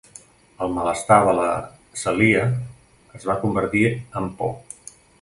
El 0.65 0.71
malestar 0.77 1.17
de 1.27 1.35
la 1.41 1.51
Celia 2.05 2.41
es 3.21 3.31
va 3.31 3.39
convertir 3.47 3.85
en 4.23 4.35
por. 4.43 4.55